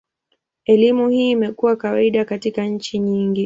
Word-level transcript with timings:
Elimu 0.65 1.09
hii 1.09 1.31
imekuwa 1.31 1.75
kawaida 1.75 2.25
katika 2.25 2.65
nchi 2.65 2.99
nyingi. 2.99 3.39